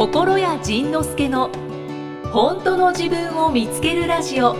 [0.00, 1.50] 心谷仁之助の
[2.32, 4.54] 本当の自分を見つけるラジオ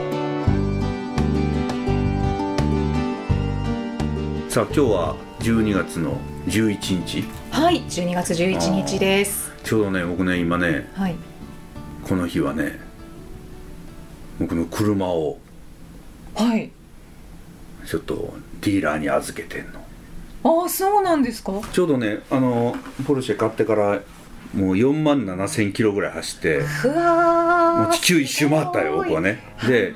[4.51, 9.51] さあ今日は12月の11日はい、12月11日です。
[9.65, 11.17] ちょうどね僕ね今ねはい。
[12.07, 12.79] この日はね
[14.39, 15.39] 僕の車を
[16.35, 16.71] はい。
[17.87, 19.81] ちょっとディーラーに預けてんの
[20.63, 21.53] ああ、そうなんですか？
[21.73, 24.01] ちょうどねあのポルシェ買ってから
[24.55, 29.21] もう4万7千キロぐらい走ってもう地球一周回ったよ僕は。
[29.21, 29.43] ね。
[29.67, 29.95] で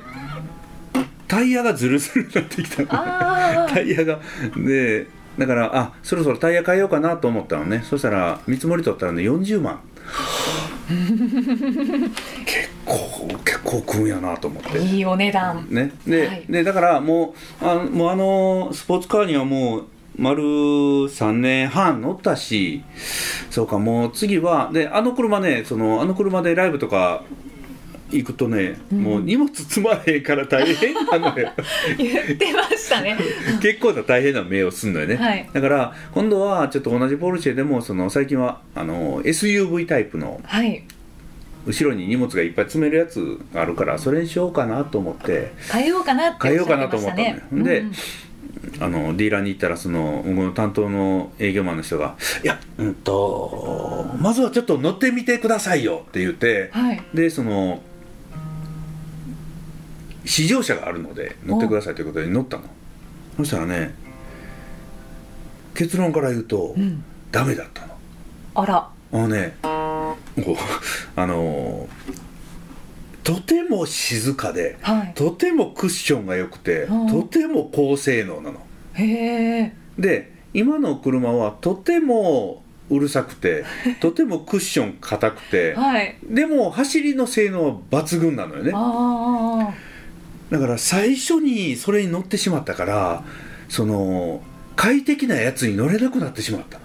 [1.27, 2.87] タイヤがズルズルになってきたの。
[2.91, 4.19] あタイヤが
[4.55, 7.81] でだからあそろそろタイヤ変えようかなと思ったのね。
[7.83, 9.81] そしたら見積もり取ったらね40万。
[12.45, 14.77] 結構結構食うんやなと思って。
[14.77, 15.67] あ、いいお値段。
[15.69, 15.91] ね。
[16.05, 16.45] で,、はい。
[16.47, 19.85] でだからもうあもうあのスポーツカーにはもう
[20.17, 22.83] 丸3年半乗ったし
[23.49, 27.23] そうかもう次はであの車ねそのあの車でライブとか
[28.11, 31.51] 行くとね、もう荷物積まれへんから大変なのよ。
[31.97, 33.17] 言ってましたね。
[33.61, 35.49] 結構な大変な目をすんのよね、はい。
[35.51, 40.83] だから今度はちょっと同じポルシェでもその最近はあの SUV タイプのはい。
[41.65, 45.51] 後ろに荷物がいっぱい積めるやつがあるからそれにしようかなと思って。
[45.71, 46.37] 変えようかなって。
[46.43, 47.35] 変えようかなと思ったのよ。
[47.53, 47.91] でうん
[48.79, 57.01] あのディーラーに行ったらその僕の担当の営業マンの人が「いやうんとまずはちょっと乗ってみてくださいよ」って言って、はい。
[57.13, 57.81] でその
[60.25, 62.63] 試乗車があるので乗ってくださいということで乗ったの
[63.37, 63.93] そしたらね
[65.75, 67.03] 結論から言うと、うん。
[67.31, 67.93] ダメだったの
[68.55, 68.89] あら。
[69.11, 70.15] あのねあ
[71.25, 71.87] の
[73.25, 75.13] とても静かではい。
[75.15, 78.59] とてもクッションが良くて、うんとても高性能なの
[78.93, 79.73] へえ。
[79.99, 83.65] で今の車はとてもうるさくて
[83.99, 86.15] とてもクッション硬くてはい。
[86.23, 89.73] でも走りの性能は抜群なのよねあ
[90.51, 93.23] だから最初にそれに乗ってしまったから
[93.67, 94.41] その
[94.75, 96.81] 快適なやつに乗れなくなってしまったあ。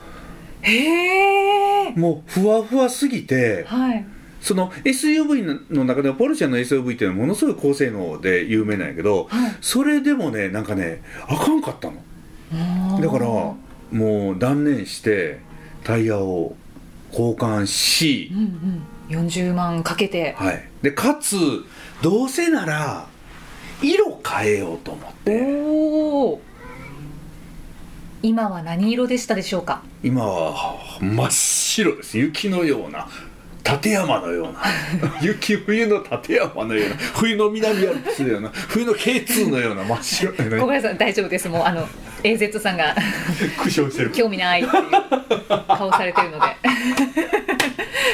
[0.62, 1.92] へえ。
[1.96, 4.06] もうふわふわすぎてはい。
[4.40, 9.56] その SUV の中でもポルシェの SUV っていうのはものすごい高性能で有名なんやけどはい。
[9.60, 12.02] それでもねなんかねあかんかったの
[13.00, 15.40] だからもう断念して
[15.84, 16.56] タイヤを
[17.10, 18.82] 交換しうんうん。
[19.24, 20.34] 40万かけて。
[20.38, 21.36] はいでかつ
[22.00, 23.06] どうせなら
[23.82, 26.40] 色変えようと思っておお。
[28.22, 29.82] 今は何色でしたでしょうか？
[30.02, 33.08] 今は真っ白です雪のような
[33.64, 34.60] 立山のような
[35.20, 41.48] 雪冬の立山のような冬の南アルプスのような冬の K2 のような真っ白なね小林さん大丈夫です。
[41.48, 41.86] もうあの
[42.22, 44.82] AZ さんが苦笑してる興味ないっていう
[45.68, 46.46] 顔されてるので。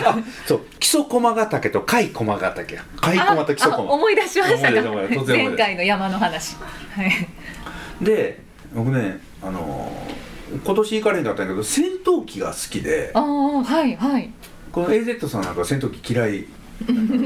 [0.04, 4.82] あそう木曽駒ヶ岳と甲斐駒ヶ岳甲斐駒と木曽あ駒思い出しましたか
[5.26, 6.56] 前回の山の話。
[6.94, 7.28] はい。
[8.00, 8.40] で
[8.74, 10.26] 僕ねあのー
[10.64, 13.24] 今年行かれんかったんやけど戦闘機が好きでああ
[13.64, 14.30] はいはい。
[14.76, 16.44] この AZ さんなんか戦闘機嫌い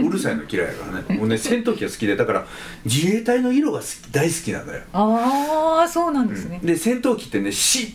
[0.05, 2.47] うるさいの嫌いやからねもうね 戦闘機が好きでだから
[2.85, 6.61] 自衛隊の色が好き大好きなんだよ、ああそうなんですね。
[6.63, 7.91] で戦闘機ってね渋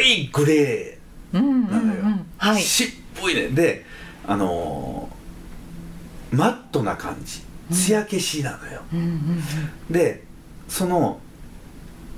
[0.00, 0.96] いグレ
[1.32, 2.26] うんうんうーなのよ、ん。
[2.38, 2.62] はい。
[2.62, 2.92] 渋
[3.32, 3.84] いねで
[4.24, 7.42] あのーマットな感じ
[7.74, 9.92] 艶消しなのよ、うんうんうん。
[9.92, 10.22] で
[10.68, 11.18] その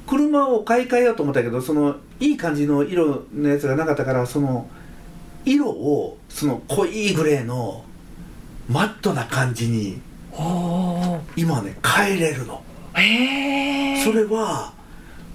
[0.06, 4.69] 車を買い替えようと思ったけどそのいい感じの色のやつがなかったからその
[5.53, 7.84] 色をその濃いグレーの
[8.69, 10.00] マットな感じに。
[11.34, 12.62] 今ね変えれるの
[12.94, 14.04] へえ。
[14.04, 14.72] それは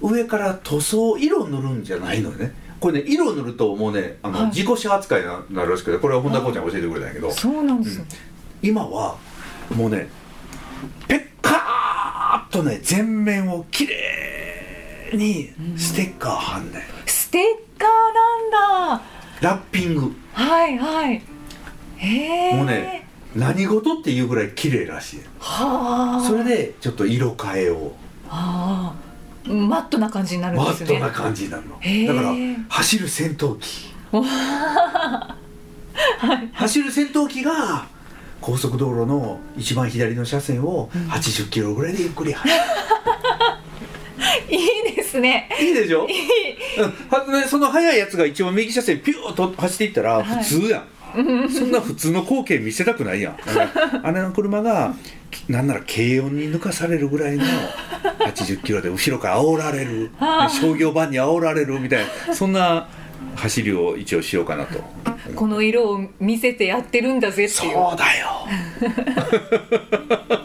[0.00, 8.04] 上から塗装色塗るんじゃないのよねこれね色塗るともうねあの、はい自己車扱いになるらしくてこれは本田こうちゃんが教えてくれたんやけどそうなんですよ。
[8.62, 9.18] 今は
[9.74, 10.08] もうね
[11.06, 19.13] ペッカーッとね全面をきれいにステッカー貼んねんステッカーなんだ。
[19.40, 21.22] ラッピングはいはい。
[21.96, 22.56] へえ。
[22.56, 23.06] もうね。
[23.34, 26.26] 何事っていうぐらい綺麗らしいはあ。
[26.26, 27.82] それでちょっと色変えよう
[28.28, 28.94] はあ。
[29.46, 30.90] マットな感じになるんマですね。
[30.90, 32.34] ットな感じになるのだから
[32.68, 33.92] 走る戦闘機
[36.52, 37.86] 走る戦闘機が
[38.40, 42.54] 高速道路の一番左の車線を80キロぐらいでゆっくり走る、
[44.48, 45.48] いいですね。
[45.60, 46.06] いいでしょ？
[46.06, 47.28] うん。
[47.32, 50.24] はねその速いやつが一番右車線ピューッと走っていったらはい。
[50.44, 53.36] 普通やん、そんな普通の光景見せたくないやん。
[54.02, 54.94] あれの車が
[55.30, 57.44] きなんなら軽音に抜かされるぐらいの
[58.26, 60.10] 80キロで後ろから煽られる。
[60.60, 62.88] 商業版に煽られるみたいなそんな
[63.36, 64.82] 走りを一応しようかなと。
[65.34, 67.72] この色を見せてやってるんだぜっていう。
[67.72, 68.46] そうだよ、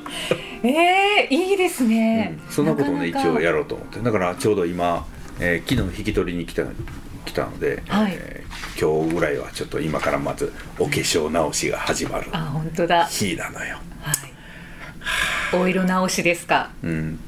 [0.63, 2.51] えー、いいですね、うん。
[2.51, 3.99] そんなことをね一応やろうと思って。
[3.99, 5.05] だからちょうど今、
[5.39, 6.63] えー昨日引き取りに来た
[7.25, 8.13] 来たので、はい。
[8.13, 13.77] えー今日ぐらいはちょっと今からまずお化粧直しが始まるあ本当だ、はい、日なのよ、
[15.53, 16.69] お色直しですか？
[16.81, 17.19] うん、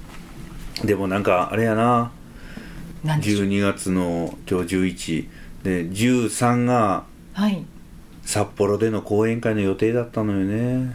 [0.86, 2.12] でもなんかあれやな。
[3.04, 3.48] 何でしょう。
[3.48, 5.28] 12月の今日11
[5.64, 7.66] で13がはい。
[8.24, 10.94] 札幌での講演会の予定だったのよね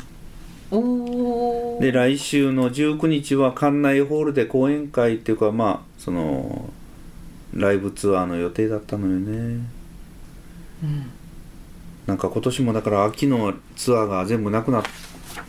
[1.81, 6.71] で来週の19日は館内ホールで講演会っていうかまあその
[7.55, 9.65] ライブツアーの予定だったのよね。
[10.83, 11.11] うん、
[12.07, 14.85] なんか今年もだから秋のツアーが全部なくなっ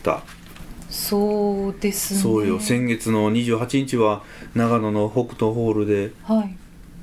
[0.02, 0.22] た、
[0.88, 2.20] そうですね。
[2.20, 2.60] そうよ。
[2.60, 4.22] 先月の28日は
[4.54, 6.56] 長野の北斗ホールではい。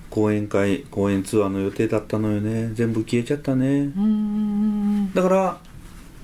[0.10, 2.70] 講演会講演ツアーの予定だったのよね。
[2.74, 3.66] 全部消えちゃったね。
[3.68, 5.14] うーん。
[5.14, 5.58] だから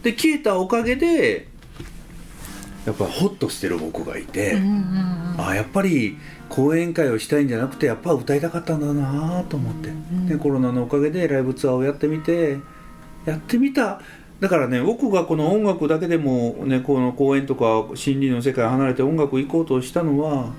[0.01, 1.50] で消えたおかげで
[2.85, 5.45] やっぱホッとしてる僕がいて、うんうんうん。
[5.45, 6.17] あやっぱり
[6.49, 10.27] 講演会をしたいんじゃなくてやっぱ歌いたかったんだなと思って、ん。
[10.27, 12.57] でコロナのおかげでライブツアーをやってみて
[13.25, 14.01] やってみた。
[14.39, 20.51] だからね僕がこの音楽だけでもねこの公演とか心理の世界離れて音楽行こうとしたのは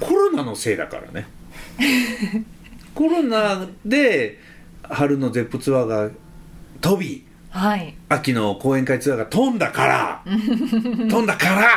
[0.00, 1.28] コロナのせいだからね。
[2.94, 4.38] コロナで
[4.82, 6.10] 春のゼップツアーが
[6.80, 7.25] 飛び
[7.56, 7.94] はい。
[8.10, 10.22] 秋の講演会ツアーが飛んだから。
[10.28, 11.68] 飛んだから。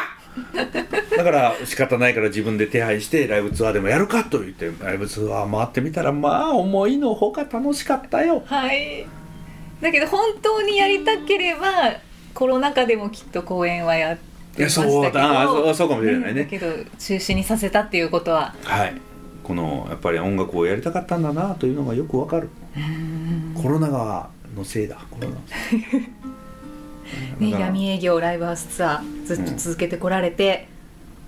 [1.17, 8.43] だから仕方ないから自分で手配してライブツアーでもやるかと言ってライブツアー回ってみたらまあ思いのほか楽しかったよ。
[8.45, 9.05] はい。
[9.81, 11.93] だけど本当にやりたければ
[12.33, 14.17] コロナ禍でもきっと公演はやっ
[14.55, 15.43] ていやそうだ。
[15.43, 16.43] あそうかもしれないね。
[16.43, 16.67] だけど
[16.97, 18.53] 中止にさせたっていうことは。
[18.63, 18.93] はい。
[19.43, 22.49] このやっぱり音楽をやりたかったんだなというのがよくわかる。
[23.55, 24.29] コロナが
[24.59, 25.35] のせいだコロナ
[27.39, 30.67] ね、闇営業ライブハウスツアーずっと続けてこられて、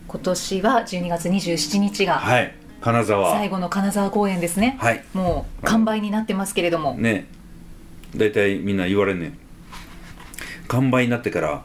[0.07, 3.35] 今年は12月27日がはい金沢。
[3.35, 5.03] 最後の金沢公演ですね、はい。
[5.13, 7.25] もう完売になってますけれども、ね。
[8.15, 9.37] 大体みんな言われんねん。
[10.67, 11.63] 完売になってから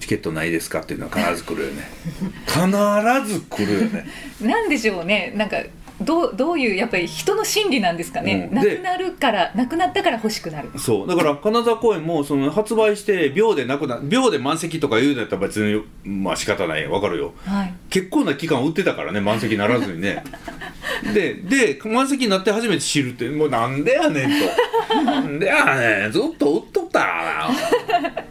[0.00, 1.82] チケットないですかっていうのは必ず来るよね。
[2.46, 4.06] 必ず来るよね。
[4.40, 5.32] なんでしょうね。
[5.36, 5.58] なんか
[6.04, 8.60] どうどういうやっぱり人の心理なんですかね、うん。
[8.60, 10.70] でなくなるからなくなったから欲しくなる。
[10.78, 11.08] そう。
[11.08, 16.86] だから金沢公演もその発売して秒でなくな秒で満席とか言うんだったら別にまあ仕方ない。
[16.88, 17.34] わかるよ。
[17.44, 17.74] はい。
[17.90, 20.24] 結構な期間売ってたからね満席ならずにね。
[21.14, 25.02] でで満席になって初めて知るってもうなんでやねんと。
[25.02, 26.12] なんでやねん。
[26.12, 27.02] ずっと売っとった。
[27.04, 28.24] ら な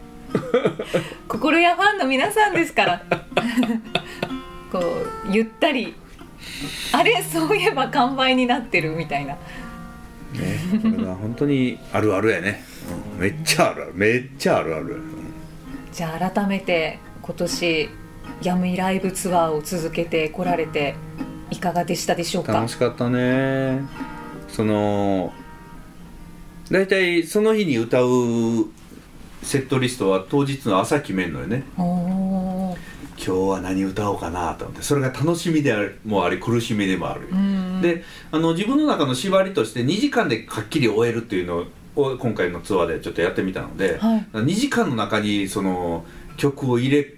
[1.28, 3.04] 心やファンの皆さんですから。
[4.72, 5.94] こうゆったり
[6.98, 9.34] あれそういえば完売になってるみたいな。
[9.34, 9.40] ね
[10.82, 12.64] これは本当にあるあるやね、
[13.16, 13.92] うんめっちゃあるある。
[13.96, 14.86] めっちゃあるある。
[14.96, 15.02] うん。
[15.92, 17.90] じゃあ改めて今年
[18.42, 20.96] 闇ライブツアーを続けてこられて
[21.50, 22.54] いかがでしたでしょうか？
[22.54, 23.82] 楽しかったね。
[24.48, 25.34] その
[26.70, 28.08] 大体その日に歌う
[29.44, 31.64] セットリストは当日の朝決めるのよね
[33.24, 44.28] 今日は何歌おうかなと思ってそれが楽しみであるもあり苦しみでもある、うんであの自分の中の縛りとして2時間ではっきり終えるっていうのを今回のツアーでちょっとやってみたので、はい。
[44.34, 46.06] 2時間の中にその
[46.38, 47.16] 曲を入れ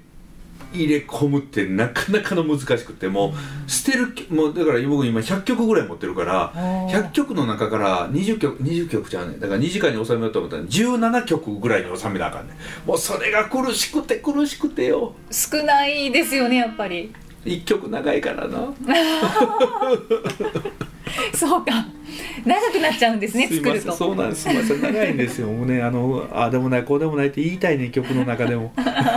[0.74, 3.34] 入れ込むってなかなかの難しくても
[3.68, 6.92] う捨てるもうだから僕今100曲ぐらい持ってるからおー。
[6.92, 15.14] 100曲の中から20曲20曲じゃうねだから2時間に収めようと思ったら17曲ぐらいに収めなあかんねもうそれが苦しくて苦しくてよ。
[15.32, 17.14] 少ないですよねやっぱり
[17.46, 18.74] 1曲長いからな。
[21.36, 21.86] そうか。
[22.46, 23.92] 長くなっちゃうんですね作ると。
[23.94, 24.44] そうなんです。
[24.44, 24.82] すいません。
[24.82, 25.48] 長いんですよ。
[25.48, 28.74] もうねあのああでもないこうでもないって言いたいね曲の中でも。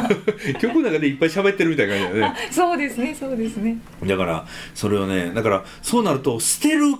[0.60, 2.38] 曲の中でいっぱい喋ってるみたいな感じだよね。
[2.50, 3.78] そうですねそうですね。
[4.04, 6.94] だからそれをねだからそうなると捨てる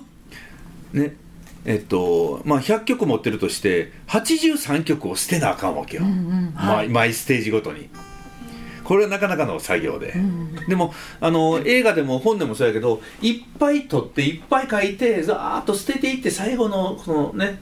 [0.92, 1.16] ね
[1.64, 6.52] えっとまあ100曲持ってるとして83曲を捨てなあかんわけよ、うんうん。
[6.54, 6.88] はい。
[6.88, 7.88] 毎毎ステージごとに
[8.87, 17.61] これはなかなかの作業で、うんでもあの映画でも本でもそうやけどいっぱい撮っていっぱい書いてざーっと捨てていって最後のこのね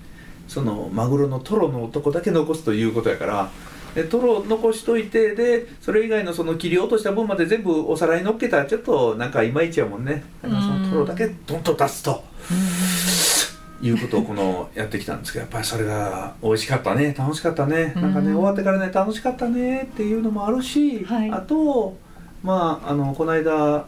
[0.48, 3.50] そのマグロのトロのとこだけ残すということやから
[3.94, 10.24] でトロ残しといてでそれ以外のその切り落とした分まで全部お皿に乗っけたらちょっとなんかいまいちやもんね。
[10.42, 12.24] だからそのトロだけドンと出すと。
[13.84, 21.30] いうことをこのやってきたんですけどやっぱりそれが美味しかったね楽しかったねなんかねうん終わってからね楽しかったねっていうのもあるし、はい。
[21.30, 21.96] あと
[22.42, 23.84] まああのこの間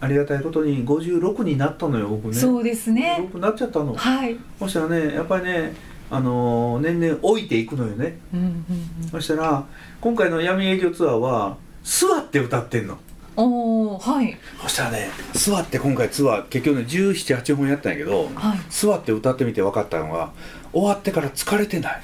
[0.00, 2.34] ありがたいことに56になったのよ僕ね。
[2.34, 3.28] そうですね。
[3.32, 3.94] 56になっちゃったの。
[3.94, 4.36] はい。
[4.58, 5.74] そしたらねやっぱりね
[6.10, 8.18] あのー年々置いていくのよね。
[8.32, 8.66] うんうん
[9.02, 9.08] うん。
[9.08, 9.64] そしたら
[10.00, 12.98] 今回の闇営業ツアーは座って歌ってんの
[13.36, 14.36] おおはい。
[14.62, 18.58] そしたらね座って今回ツアー結局ね1718本やったんやけどはい。
[18.70, 20.32] 座って歌ってみて分かったのが
[20.72, 22.02] 終わってから疲れてない。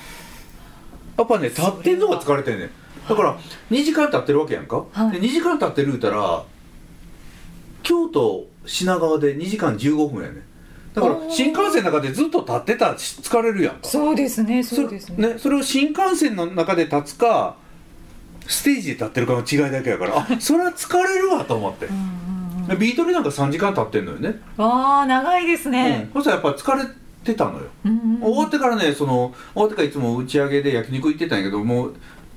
[1.19, 2.71] やっぱね立ってんのが疲れてんねん。
[3.09, 3.39] だから
[3.71, 5.13] 2時間経ってるわけやんか、はい。
[5.13, 6.45] で2時間経ってる言うたら
[7.83, 10.43] 京都品川で2時間15分やねん。
[10.95, 13.89] だから新幹線の中でずっと立ってたら疲れるやんか。
[13.89, 15.29] そうですねそそうですね。
[15.35, 17.57] ねそれを新幹線の中で立つか
[18.51, 21.87] ステージで立ってるかの違いだけやからあそれは疲れるわと思って。
[21.87, 22.21] うんうん
[22.79, 26.85] ビートルなんか3時間経ってんのよね、わあ長いですうねん、そしたらやっぱ疲れ
[27.25, 27.65] てたのよ。
[27.85, 28.21] うんうんうん。
[28.23, 31.95] 終わってからねその終わってからいつも打ち上げで焼肉行ってたんやけどもう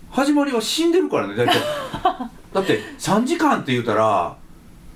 [0.10, 1.55] 始まりは死んでるからね大体。
[2.53, 4.36] だって3時間って言うたら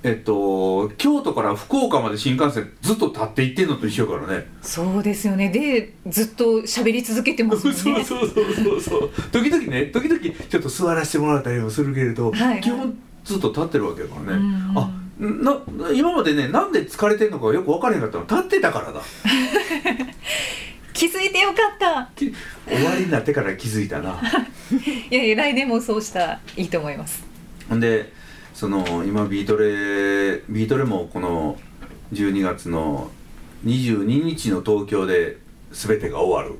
[0.02, 4.46] えっと京都から福岡まで新幹線ずっと立って行ってんのと一緒やからね。
[4.62, 5.48] そうですよね。
[5.50, 8.02] でずっと喋り続けてますそもんね。
[8.04, 9.10] うそうそうそうそう。
[9.32, 12.60] 時々ね時々ちょっと座らせてもらったりもするけれど、はいはい。
[12.60, 15.60] 基本ずっと立ってるわけやからね、うんあな
[15.92, 18.24] 今までねなんで疲れてんのかよく分からへんかったの。
[18.24, 19.00] 立ってたからだ。
[20.94, 22.10] 気づいてよかった。
[22.14, 22.32] き
[22.66, 24.20] 終わりになってから気づいたな。
[25.10, 27.24] いやいや来年もそうしたらいいと思います。
[27.70, 28.12] で
[28.58, 31.56] その今ビートレビートレもこの
[32.12, 33.08] 12月の
[33.64, 35.38] 22日の東京で
[35.70, 36.58] 全てが終わる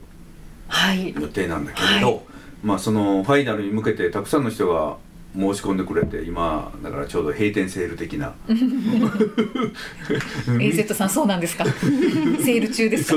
[0.69, 1.13] はい。
[1.13, 2.21] 予定なんだけれど、はい。
[2.63, 4.97] まあそのファイナルに向けてたくさんの人が
[5.39, 8.33] 申し込んでくれて今だからちょうど閉店セール的な。
[10.59, 11.65] AZ さんそうなんですか？
[11.71, 13.15] セール中です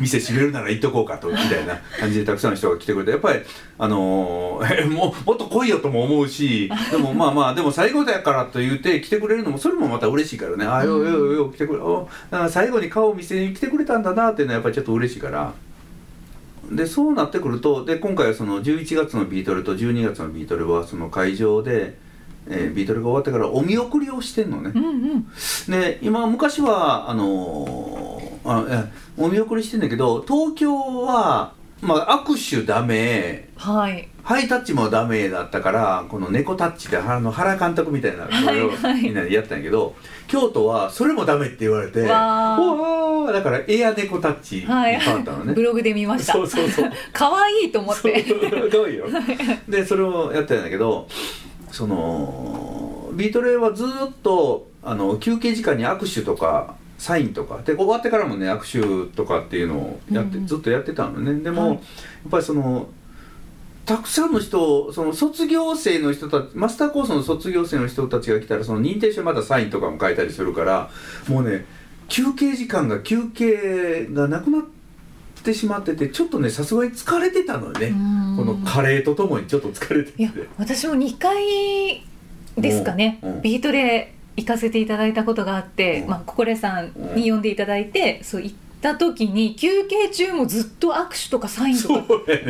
[0.00, 3.10] 店閉めるなら行っとこうかとみたいな感じでたくさんの人が来てくれて。
[3.12, 3.40] やっぱり
[3.78, 10.64] あのー もうもっと来いよとも思うしでもまあまあでも最後だからと言って来てくれるのもそれもまた嬉しいからね。
[10.66, 11.80] ああよよよよ来てくれ
[12.48, 15.52] 最後に顔を見せに来てくれたんだなっていうのはやっぱりちょっと嬉しいから。
[16.70, 21.98] でそうなってくるとで今回はその11月のビートルと12月のビートルはその会場で、
[22.46, 24.72] えービートルが終わってからお見送りをしてんのね。
[24.74, 25.26] うんうん。
[25.68, 33.48] で今昔はあのーお見送りしてんだけど東京は、まあ、握手ダメ。
[33.56, 39.02] はいハイタッチもダメだったからこの猫タッチであの原監督みたいなそれをはいはい。
[39.02, 39.96] みんなでやったんやけど、
[40.28, 42.62] 京都はそれもダメって言われてわー。
[42.62, 45.54] うわーだからエア猫タッチに変はいわったのね。
[45.54, 46.34] ブログで見ました。
[46.34, 46.90] そうそうそう。
[47.12, 48.24] 可愛いと思って。
[48.24, 49.04] そうどういう
[49.68, 51.08] でそれをやったんだけど
[51.70, 53.88] そのビートレイはずっ
[54.22, 57.58] とあの休憩時間に握手とかサインとか。
[57.64, 60.46] で終わってからもね握手とかっていうのをやって、うんうん。
[60.46, 61.42] ずっとやってたのね。
[61.42, 61.70] でも、はい。
[61.72, 61.80] やっ
[62.30, 62.86] ぱりその
[63.92, 70.90] たくさんの人その卒業生の人たちマスターコースの卒業生の人たちが来たらその認定証まだサインとかも書いたりするから
[71.28, 71.66] もうね
[72.08, 74.62] 休憩時間が休憩がなくなっ
[75.44, 77.88] てしまっててちょっとねさすがに疲れてたのよね。
[77.88, 78.36] うん。
[78.38, 82.02] このカレーとともにちょっと疲れていやて私も2回
[82.56, 83.32] ですかね、うん。
[83.34, 83.42] うん。
[83.42, 86.08] ビートで行かせていただいたことがあって、うん。
[86.08, 88.42] まあ、ココレさんに呼んでいただいて、そう
[88.82, 92.02] た時に休憩中もずっと握手とかサインとか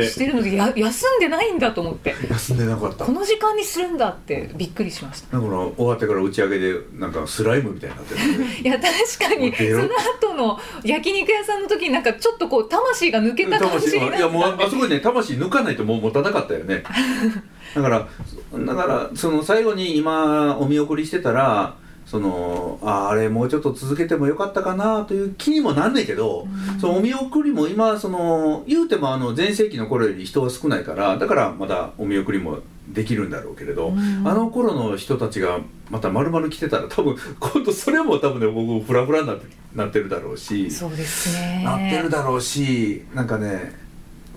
[0.03, 2.15] してるのでや休んでないんだと思って。
[2.31, 3.05] 休んでなかった。
[3.05, 5.37] この時間にするんだってびっくりしました。
[5.39, 8.59] だから終わってから打ち上げでなんかスライムみたいになってるね。
[8.65, 8.89] いや確
[9.31, 9.89] かにその
[10.33, 16.83] 後の焼肉屋さんの時になんかちょっとこう魂が抜けた感じ魂になったいやもうあそこにね魂抜かないともう持たなかったよね。
[17.77, 18.09] だから
[18.55, 21.75] だからその最後に今お見送りしてたら
[22.07, 26.81] そのああれもうちょっと続けてもよかったかなという気にもなんねんけど、うん。
[26.81, 34.29] そのお見送りも今その言うてもあの前世紀の頃より人は少ないからだからまだお見送りもできるんだろうけれど、うん。
[34.29, 40.71] あの頃の人たちがまた丸々来てたら多分今度それも多分ね僕フラフラになってなってるだろうし。
[40.71, 41.63] そうですね。
[41.65, 43.75] なってるだろうしなんかね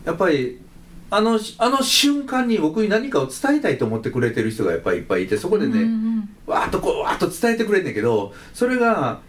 [0.06, 0.62] やっぱり
[1.16, 9.20] あのあの瞬間に僕に何かを伝えたいと思ってくれてる人がやっぱりいっぱいいてそこでね、うんうんわーっとこうわーっと伝えてくれんねんけどそれが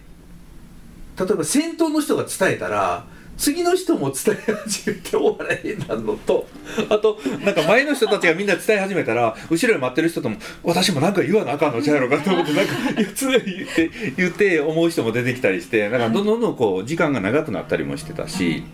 [1.18, 3.06] 例えば先頭の人が伝えたら
[3.38, 6.46] 次の人も伝え始めて終わらへんなるのと
[6.90, 12.72] あとなんか前の人たちがみんな伝え始めたら後ろに待ってる人とも私もなんか言わなあかんのちゃうやろかと思ってなんか
[13.14, 18.64] 常に言って言って思う人も出てきたりしてなんかどんどんどんこう時間が長くなったりもしてたし。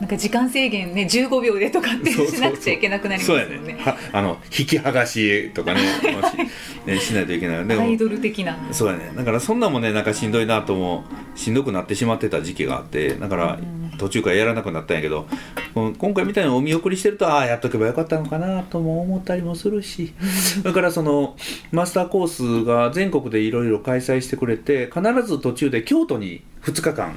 [0.00, 2.36] なんか時間制限ね15秒でとかってそうそうそう。
[2.36, 3.74] しなくちゃいけなくなりますそうやもんね。
[3.74, 5.80] ねはあの引き剥がしとかね
[6.86, 7.66] ねしないといけない。
[7.66, 8.56] でもアイドル的な。
[8.72, 9.12] そうやね。
[9.14, 11.04] だからそんなんもねなんかしんどいなとも
[11.36, 13.58] しんどくなってしまってた時期があってだから
[13.98, 15.26] 途中からやらなくなったんやけど
[15.74, 20.12] この今回みたいにお見送りしてるとああやっとけばよかったのかなとも思ったりもするし。
[20.62, 21.36] だからその
[21.70, 27.16] マスターコースが全国でいろいろ開催してくれて必ず途中で京都に2日間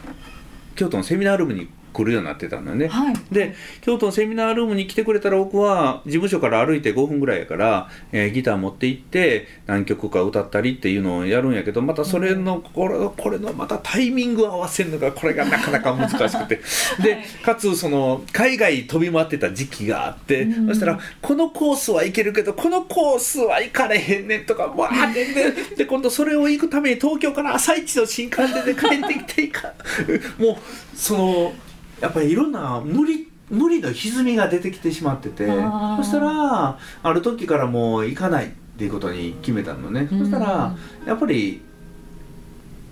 [0.76, 3.16] 京都のセミナールームに来るようになってたのよね、はい。
[3.32, 16.62] で京都のセミナールームに来てくれたら僕は事務所から歩いて5分ぐらいやから、えーギター持って行って何曲か歌ったりっていうのをやるんやけどまたそれのこれこれのまたタイミングを合わせるのがこれがなかなか難しくて。
[17.01, 20.68] でかつその海外飛び回ってた時期があって、うん。
[20.68, 29.74] そしたらこのコースは行けるけどこのコースは行かれへんねんとかわーってでで今度それを行くために東京から朝一の新幹線で帰ってきていか
[30.38, 30.58] もう
[30.96, 31.54] その
[32.00, 40.20] やっぱりいろんな無理無理の歪みが出てきてしまっててそしたらある時からもう行かないっていうことに決めたのね、うん。
[40.20, 40.75] そしたら
[41.06, 41.62] やっぱり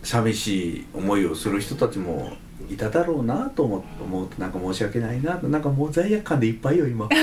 [0.01, 2.33] 寂しい思いをする人たちも
[2.69, 7.09] いただろうなと思思うとなんか申し訳ないななんかもう罪悪感でいっぱいよ今。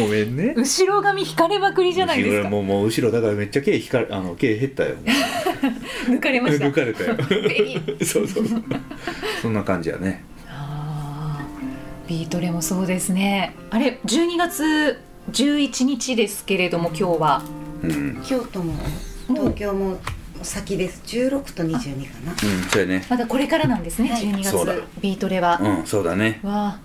[0.00, 0.54] ごめんね。
[0.56, 2.48] 後ろ髪引かれまくりじゃないですか。
[2.48, 4.96] もうもう後ろだからめっちゃ毛引かれあの毛減ったよ。
[6.08, 6.64] 抜かれました。
[6.64, 7.16] 抜かれたよ。
[8.04, 8.62] そうそうそう。
[9.42, 10.24] そんな感じやね
[12.12, 13.54] ビートレもそうですね。
[13.70, 15.00] あれ12月
[15.30, 17.42] 11日ですけれども今日は。
[17.82, 17.90] うん。
[17.90, 18.74] うん京都も
[19.28, 19.96] 東京も
[20.42, 21.00] 先です。
[21.06, 22.36] 16と22かな。
[22.70, 23.06] そうやね。
[23.08, 24.24] まだこれからなんですね、はい。
[24.24, 24.74] 12そうだ。
[24.74, 26.40] 月ビートレは、うんそうだね。
[26.42, 26.78] わ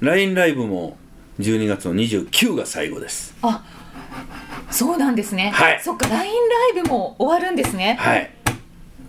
[0.00, 0.98] LINE ライブも
[1.40, 3.34] 12月の29が最後です。
[3.40, 5.80] ああそうなんですね、はい。
[5.82, 6.30] そっか LINE
[6.74, 7.96] ライブも終わるんですね。
[7.98, 8.30] はい。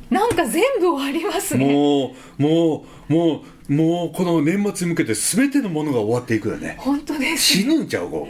[0.10, 1.66] なんか全部終わりますね。
[1.66, 6.76] もうもうもうもうこの年末に向けて全てのものが終わっていくよね。
[6.80, 7.44] 本当です。
[7.60, 8.18] 死ぬんちゃうか？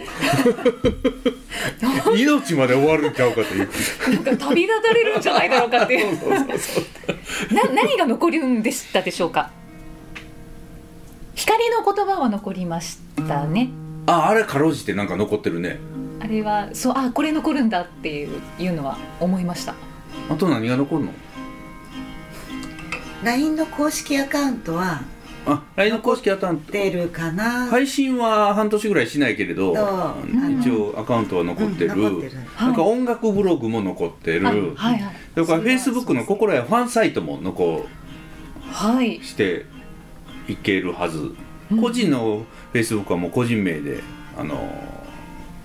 [2.16, 3.70] 命まで終わるんちゃうかという。
[4.14, 6.18] なんか旅立たれるんじゃないだろうかっていう。
[7.54, 9.52] な何が残るんでしたでしょうか？
[11.36, 13.70] 光の言葉は残りましたね。
[14.08, 15.80] ああれかろうじてなんか残ってるね。
[16.20, 18.30] あれはそうあこれ残るんだっていう
[18.60, 19.74] いうのは思いました。
[20.30, 21.12] あと何が残るの
[23.24, 25.02] ？LINE の公式アカウントは
[25.46, 26.72] あ LINE の公式アカウント？
[26.72, 29.72] 出るかな、配信は半年ぐらいしないけれど
[30.62, 31.96] 一応アカウントは残ってる,、
[32.60, 35.16] なんか音楽ブログも残ってる、あはいはい。
[35.34, 37.88] それからそれは Facebook の心やファンサイトも残
[38.72, 39.20] はい。
[39.24, 39.66] して
[40.48, 41.34] いけるはず、
[41.72, 41.82] うん。
[41.82, 44.04] 個人の Facebook はもう個人名で
[44.38, 44.56] あの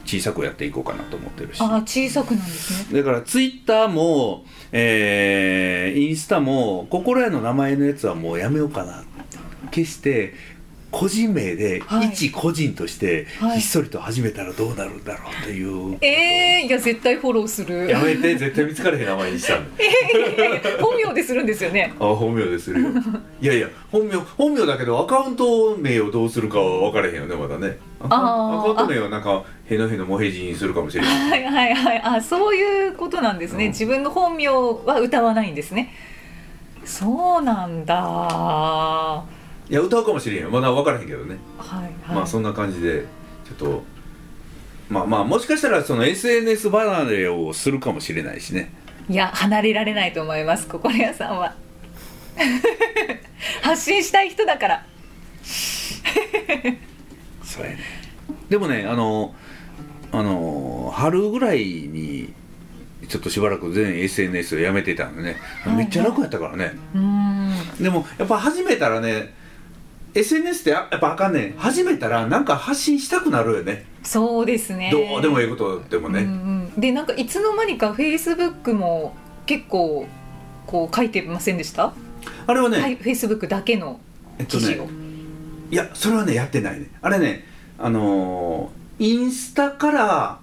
[0.07, 1.61] 小さくやっていこうかなと思ってるし。
[1.61, 3.03] あ小さくなんですね。
[3.03, 9.05] だからツイッターも、えーインスタも心屋の名前のやつはもうやめようかな
[9.71, 10.35] 決して
[10.91, 12.09] 個人名ではい。
[12.11, 13.61] 一個人としてはい。
[13.61, 17.89] ひっそりと始めたらどうなるんだろうっていう、えー、いや絶対フォローする。
[17.89, 19.83] やめて絶対見つかれへん名前にしたんだ
[20.81, 21.93] 本名でするんですよね。
[21.99, 22.89] あ本名でするよ。
[23.41, 27.77] いやいや本名本名だけどアカウント名をどうするかは分からへんよねまだね。
[28.01, 28.73] アカあー。
[28.73, 32.03] アカウント名はなんかへのへのもへじにするかもしれないはいはいはい。
[32.19, 33.71] あそういうことなんですね、うん。
[33.73, 35.93] 自分の本名は歌わないんですね。
[36.85, 37.95] そうなんだ。
[37.97, 39.25] は
[39.69, 40.51] いや歌うかもしれんよ。
[40.51, 41.37] まだ分からへんけどね。
[41.59, 43.07] いはい、まあそんな感じで
[43.45, 43.83] ちょっと
[44.91, 48.73] まあまあもしかしたらその SNS 離れをするかもしれないしね。
[49.09, 51.55] いや離れられないと思います心屋さんは。
[53.63, 54.87] 発信したい人だから。
[57.43, 57.79] そうやね。
[58.51, 59.35] でもねあの
[60.13, 62.33] あの春ぐらいに
[63.09, 65.37] ちょっとしばらく全 SNS をやめてたんでね。
[65.63, 66.73] はいめっちゃ楽やったからね、
[67.81, 69.33] でもやっぱ始めたらね
[70.15, 71.57] SNS ってややっぱあかんねん。
[71.57, 73.85] 始めたらなんか発信したくなるよね。
[74.03, 74.91] そうですね。
[74.93, 76.31] どうでもいいことでもね、うんう
[76.77, 79.15] ん、でなんかいつの間にかフェイスブックも
[79.47, 80.07] 結構
[80.67, 81.93] こう書いてませんでした、
[82.47, 83.99] あれはね、はいフェイスブックだけの
[84.39, 85.05] えっと記事を、ね
[85.71, 86.91] いやそれはねやってないね。
[87.01, 87.45] あれね
[87.79, 90.39] あのーインスタから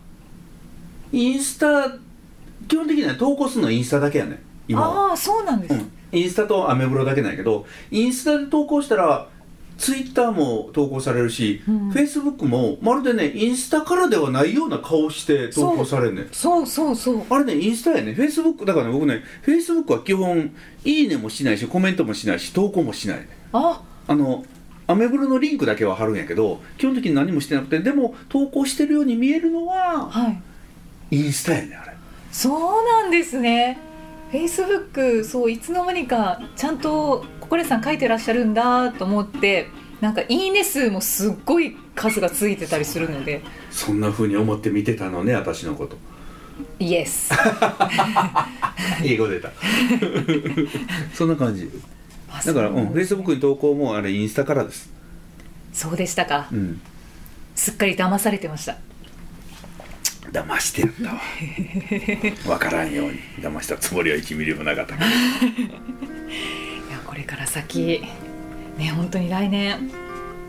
[1.13, 1.89] インスタ
[2.67, 9.29] 基本的には投稿するのはインスタだけやね今は、ああそうなんです、うん、インスタとアメブロだけなんやけどインスタで投稿したら
[9.81, 11.89] ツイッターも投稿されるし、うん。
[11.89, 17.23] フェイスブックもまるでねインスタからではないような顔して投稿されるねそうそうそう。
[17.31, 18.13] あれねインスタやね。
[18.13, 20.51] フェイスブックだからね僕ねフェイスブックは基本
[20.85, 23.27] いいねもしないしコメントもしないし投稿もしない。
[23.53, 23.81] あ？
[24.07, 24.45] あの
[24.85, 30.41] アメブロのリンクだけは貼るんやけど基本的に何もしてなくてでも投稿してるように見えるのははい。
[31.15, 31.95] インスタやねあれ。
[32.31, 33.79] そうなんですね。
[34.31, 39.67] フェイスブックそういつの間にかちゃんと心さん書いてらっしゃるんだと思って
[39.99, 43.41] なんかいいね数もすっごい数がついてたりするので。
[43.69, 45.97] そんな風に思って見てたのね私のこと。
[46.79, 47.33] イエス
[49.03, 49.49] 英語出た。
[51.13, 51.69] そんな感じ。
[52.45, 54.89] だからうんフェイスブックに投稿もあれインスタからです。
[55.73, 56.47] そうでしたか。
[56.53, 56.79] うん。
[57.53, 58.77] すっかり騙されてました。
[60.31, 61.19] 騙してるんだわ。
[62.47, 64.95] 分からんように騙したつもりは1ミリもなかった
[67.11, 68.01] これから先
[68.77, 69.91] ね本当に来年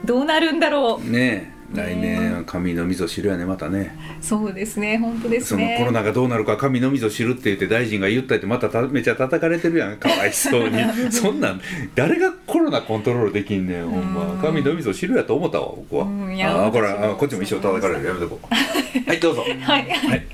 [0.05, 1.11] どうなるんだろう。
[1.11, 3.96] ねえ来年は神のみぞ知るやねまたね。
[4.20, 9.96] そうですね本当ですそのねコロナがどうなるか神のみぞ知るって言って大臣が言ったってまたためっちゃ叩かれてるやん。
[9.98, 10.79] かわいそうに。
[11.11, 11.61] そんなん
[11.96, 14.33] 誰がコロナコントロールできんねんほんま。
[14.35, 16.07] うん神のみぞ知るやと思ったわ僕は。
[16.46, 18.05] ああこれあこっちも一生叩かれる。
[18.05, 18.46] やめとこう。
[19.11, 19.42] はいどうぞ。
[19.42, 20.27] はい、はい、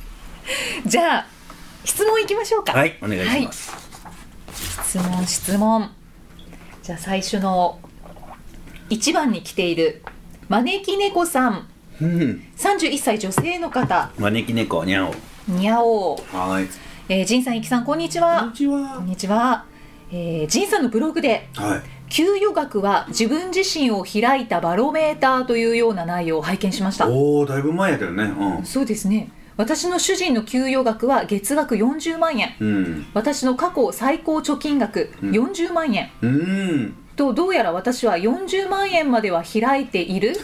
[0.85, 1.27] じゃあ
[1.85, 2.73] 質問いきましょうか。
[2.75, 3.73] はい、お願いします、
[4.83, 5.91] 質問質問
[6.89, 7.79] じゃあ最初の
[8.89, 10.01] 1番に来ている
[10.49, 11.69] 招き猫さん。
[12.01, 12.43] うん。
[12.57, 14.11] 31歳女性の方。
[14.17, 15.15] 招き猫にゃお。
[15.53, 16.17] にゃお。
[16.33, 16.67] はい。
[17.11, 18.53] えー、ジンさん、いきさん、こんにちこんはに。
[18.55, 18.95] ちは。
[18.97, 19.67] こんにちは。
[20.11, 21.83] えー、ジンさんのブログで、はい。
[22.09, 27.07] 給与額は自分自身を開いたバロメーターというような内容を拝見しました。
[27.07, 28.33] おおだいぶ前やけどね。
[28.65, 29.31] そうですね。
[29.59, 32.55] 私の主人の給与額は月額40万円。
[32.61, 36.11] うんうん私の過去最高貯金額うん40万円。
[36.23, 40.37] うんと、どうやら私は40万円までは開いている、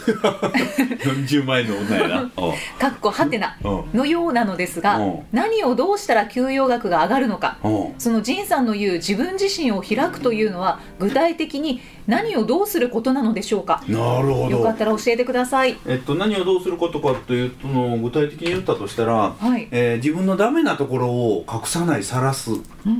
[0.99, 2.31] 40万円の女やな。
[2.77, 3.97] かっこはてな、うん。
[3.97, 7.57] のようなのですがうん、何をどうしたら給与額が上がるのか。
[7.97, 13.81] その仁さんの言う自分自身を開くというのは具体的に何をどうすることなのでしょうか？
[13.87, 14.49] なるほど。
[14.49, 15.77] よかったら教えてください。
[15.87, 19.69] えっと、何をどうすることかというとの具体的に言ったとしたら、はい。
[19.71, 22.51] えー自分のダメなところを隠さない晒す。
[22.51, 22.91] うんうんうんう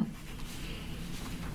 [0.00, 0.15] ん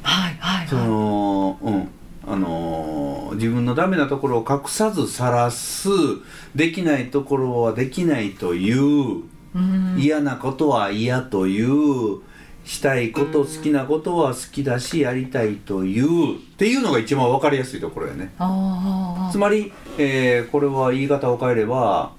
[0.03, 1.89] はいはいそはの、うん
[2.27, 5.87] あのー自分のダメなところを隠さず晒す
[6.53, 9.23] できないところはできないという、い
[9.55, 9.95] うん。
[9.97, 12.21] 嫌なことは嫌という
[12.65, 18.33] したいこと好きなことは好きだしやりたいというっていうのが一番分かりやすいところやね。
[18.37, 22.11] あつまり、えーこれは言い方を変えれば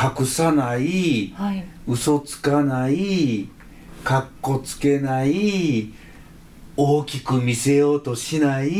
[0.00, 1.64] 隠さないあはい。
[1.86, 3.48] 嘘つかない
[4.04, 5.92] かっこつけない
[6.82, 8.70] 大きく見せようとしないっ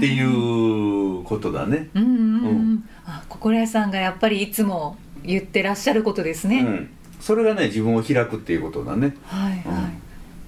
[0.00, 1.88] ていうことだね。
[1.94, 6.90] うんうんうん、うんあ心屋さんがやっぱりいつも言ってらっしゃることですね、うん、
[7.20, 9.16] それがね自分を開くっていうことだね。
[9.24, 9.62] はいはい、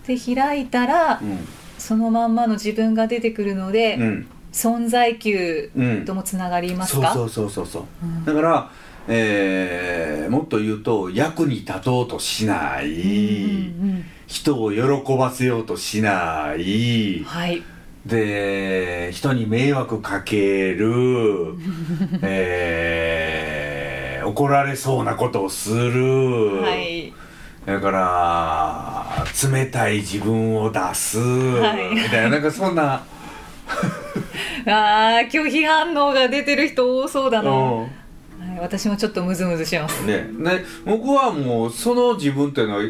[0.09, 0.17] うん。
[0.17, 1.39] で開いたら、うん。
[1.79, 4.27] そのまんまの自分が出てくるので、うん。
[4.53, 8.25] 存在級うんともつながりますか、そうそうそうそうそう、うん。
[8.25, 8.71] だから、
[9.09, 17.19] えーもっと言うと役に立とうとしない、うんうん人を喜ばせようとしない。
[17.19, 17.63] うん、はい。
[18.07, 21.55] で人に迷惑かける。
[22.23, 23.71] えー
[24.23, 27.13] 怒られそうなことをする、はい。
[27.67, 31.23] だから冷たい自分を出す、い。
[31.95, 33.03] みたいななんかそんな。
[34.67, 37.81] あー拒否反応が出てる人多そうだな、うん。
[37.81, 37.89] はい、
[38.61, 40.05] 私もちょっっとムズムズします。
[40.05, 42.83] ね、ね僕はもうその自分っていうのは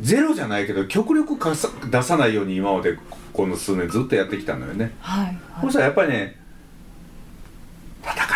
[0.00, 2.98] ゼロじゃないけど極力かさ出さないように今まで
[3.32, 6.36] この数年ずっとやってきたのよね、はい、そしたらやっぱりね
[8.02, 8.34] 叩か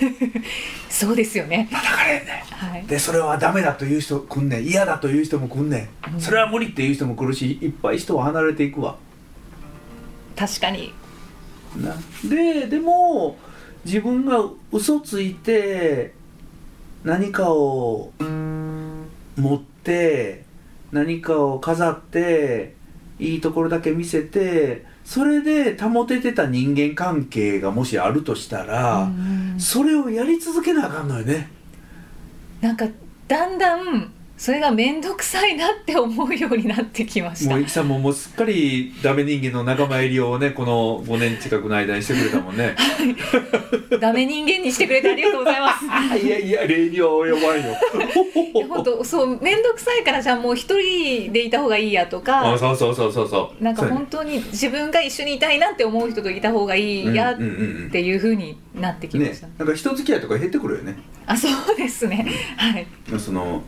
[0.00, 0.44] れんね
[0.94, 1.68] そうですよね。
[1.72, 2.86] 叩かれんねはい。
[2.86, 4.64] でそれはダメだという人来んねん。
[4.64, 6.20] 嫌だという人も来んねん、うん。
[6.20, 8.96] それは無理っていう人も来るしいっぱい人は離れていくわ。
[10.36, 10.94] 確かに。
[11.76, 11.96] な。
[12.28, 13.36] ででも
[13.84, 14.38] 自分が
[14.70, 16.14] 嘘ついて
[17.02, 18.12] 何かを
[19.36, 19.73] 持って
[20.92, 22.74] 何かを飾って
[23.18, 29.60] いいところだけ見せてそれで保ててた人間関係がもしあるとしたら、うん。
[29.60, 31.50] それをやり続けなあかんのよね。
[32.62, 32.86] なんか
[33.28, 37.50] だんだんそれが面倒くさいなって思うようになってきました。
[37.52, 42.74] もういきさんももうすっかりダメ人間の仲間入りをねこの5年近くの間にしてくれたもんね。
[44.00, 45.84] ダメ人間にしてくれてありがとうございます。
[45.88, 47.76] あいやいや礼には及ばんよ。
[48.54, 53.62] いや本当そう面倒くさいからじゃあもう一人でいた方がいいやとあかそうそうそうそうそう。
[53.64, 57.48] なんか本当に自分が一緒にいたいなって思う人といた方がいいやっうんうん
[57.84, 60.96] うんていう風になってきまねした、なんか人付き合いとか減ってくるよね。
[61.26, 62.26] あそうですね。
[62.56, 62.86] はい。
[63.18, 63.62] その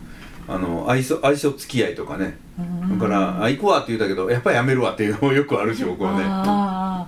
[0.48, 2.38] あの愛想愛想付き合いとかね。
[2.58, 2.98] うん。
[2.98, 6.24] だから「あ行くわ」って言うたけどやっぱりやめるわっていうのもよくあるし僕はね。
[6.26, 7.06] あ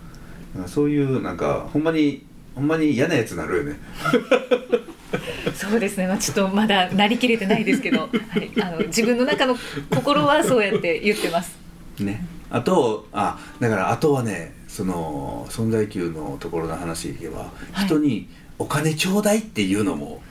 [0.57, 0.69] うん。
[0.69, 3.77] そういうなんかほんまにほんまに嫌なやつになるよね。
[4.13, 4.89] ー
[5.55, 9.57] そうですね、まあ、ちょっとまだなりきれてないですけど、 はい、あの自分の中の
[9.91, 11.57] 心はそうやって言ってます。
[12.01, 12.25] ね。
[12.51, 17.39] あとあだからあとはねその存在級のところの話でいけば、
[17.73, 17.87] はい。
[17.87, 20.23] 人に「お金ちょうだい」っていうのも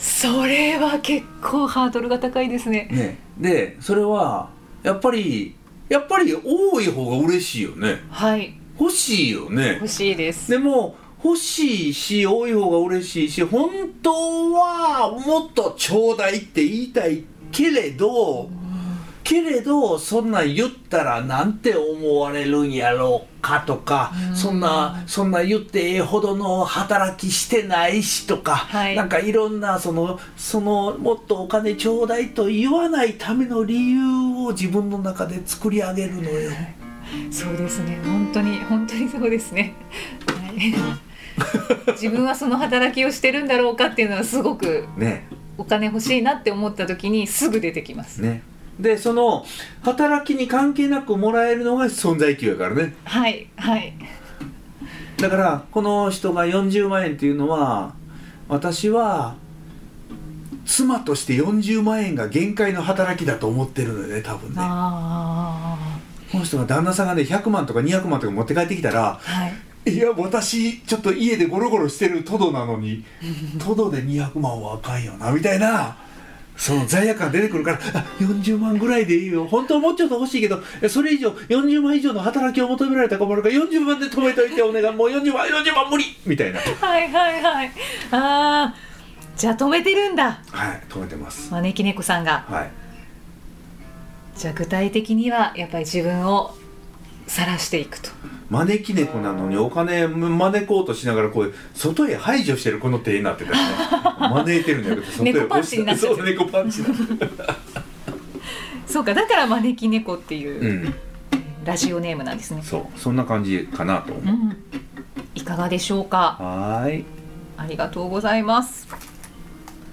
[0.00, 2.88] それは結構ハードルが高いですね。
[2.90, 3.18] ね。
[3.38, 4.48] でそれは
[4.82, 5.54] やっぱり
[5.90, 8.00] やっぱり多い方が嬉しいよね。
[8.10, 8.54] はい。
[8.78, 9.74] 欲しいよね。
[9.74, 10.50] 欲しいです。
[10.50, 13.70] でも欲しいし多い方が嬉しいし本
[14.02, 14.10] 当
[14.54, 18.48] はもっとちょうだいって言いたいけれど
[19.30, 28.96] けれどそんなん言ったらなんて思われるんやろうかとかそんなそんな言ってええほどの働きしてないしとか、はい。
[28.96, 36.50] なんかいろんなそのそのもっとお金ちょうだいと言わないための理由を自分の中で作り上げるのよ。
[37.30, 38.00] そうですね。
[38.02, 39.74] 本当に本当にそうですね、
[40.26, 45.28] はい、 自分はその働きをしてるんだろうかっていうのはすごくね。
[45.56, 48.42] お金欲しいなって思った時にすぐ出てきます、ね
[48.78, 49.44] でその
[49.82, 52.94] 働きに関係なくもらえるのが存在給やからね。
[53.04, 53.94] はいはい。
[55.18, 57.94] だからこの人が40万円っていうのは
[58.48, 59.36] 私は
[60.64, 64.56] 妻として40万円が限界の働きだと思ってるのよね多分ね。
[64.58, 65.76] あ
[66.32, 69.52] この人が旦那さんがね100万とか200万とか持って帰ってきたらあはい。
[69.86, 73.02] いや私ちょっと家でゴロゴロしてるトドなのに
[73.58, 75.96] トドで200万はあかんよなみたいな
[76.60, 79.46] その罪悪感出てくるからあ40万ぐらいでいいよ。
[79.46, 86.04] 本当はもうちょっと欲しいけどえそれ以上40万以上の働きを求められたら困るから40万で止めといてお願いもう40万40万無理。
[86.26, 86.60] みたいな。
[86.60, 87.72] はいはいはい。
[88.10, 88.74] ああ
[89.36, 90.42] じゃあ止めてるんだ。
[90.50, 91.50] はい止めてます。
[91.50, 92.44] 招き猫さんが。
[92.46, 92.70] はい。
[94.36, 96.54] じゃあ具体的にはやっぱり自分を
[97.30, 98.10] 晒していくと。
[98.50, 103.62] 招き猫なのにお金招こうとしながらこう外へ排除してるこの手になってたよね
[104.18, 107.30] 招いてるんだけど 外へ猫パンチになっちゃってそう猫パンチになってる。
[108.86, 110.94] そうかだから招き猫っていう、うん。
[111.64, 112.62] ラジオネームなんですね。
[112.64, 114.14] そうそんな感じかなと。
[114.14, 114.56] 思う、うん。
[115.36, 116.36] いかがでしょうか？
[116.40, 117.04] はーい。
[117.56, 118.88] ありがとうございます。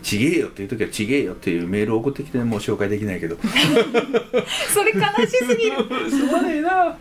[0.02, 3.38] ちげえよっていう時はちげえよっていうメールを送ってきてもう紹介できないけど。
[4.74, 5.78] それ悲しすぎる。
[6.10, 6.98] すまねえな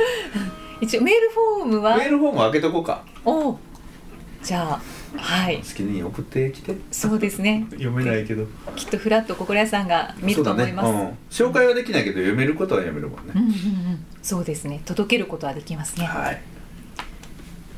[0.80, 1.96] 一応メールフォームは？
[1.96, 3.02] メールフォーム開けとこうか。
[3.24, 3.56] おう。
[4.42, 4.80] じゃあ
[5.16, 5.56] はい。
[5.58, 6.76] 好きに送ってきて。
[6.90, 7.66] そうですね。
[7.70, 8.46] 読めないけど。
[8.76, 10.86] きっとフラット心屋さんが見ると思います。
[10.86, 11.16] そうだね。
[11.40, 13.32] うん、紹介はできないけど読めることは読めるもんね。
[13.34, 14.04] うん、うんうん。
[14.22, 14.82] そうですね。
[14.84, 16.06] 届けることはできますね。
[16.06, 16.40] はい。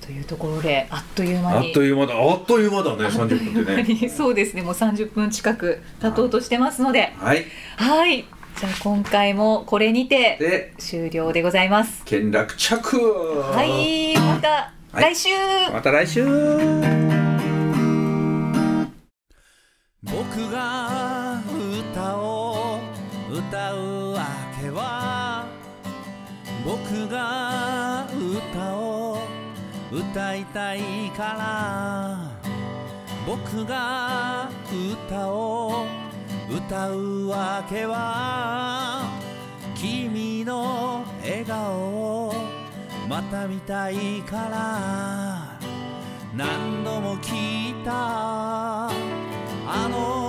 [0.00, 1.68] というところであっという間に。
[1.68, 2.14] あっという間だ。
[2.14, 4.62] あっという間だねあっと30分ってねいう間に そうですね。
[4.62, 7.12] もう30分近く経とうとしてますので。
[7.16, 7.44] はい。
[7.76, 8.24] はい
[8.61, 12.05] じゃあ今回もこれにてで終了でございます。
[12.05, 12.99] 見落着。
[13.55, 15.14] はいまたはい。
[15.14, 15.31] 来週、
[15.73, 16.27] また来週。
[20.03, 21.40] 僕が
[21.94, 22.79] 歌を
[23.33, 24.27] 歌うわ
[24.61, 25.46] けは
[26.62, 29.23] 僕が歌を
[29.90, 30.83] 歌いたい
[31.16, 32.31] から。
[33.27, 34.51] 僕が
[35.09, 35.99] 歌を
[36.50, 39.08] 歌うわけは
[39.76, 42.34] 君の笑顔を
[43.08, 45.58] また見たいから。
[46.34, 48.88] 何度も聞いた。
[48.88, 50.19] あの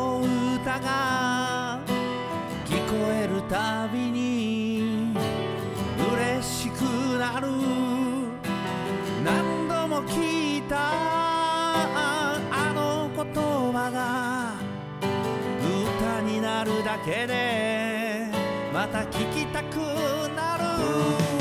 [17.03, 18.27] けで
[18.73, 19.77] また聞きたく
[20.35, 21.40] なる。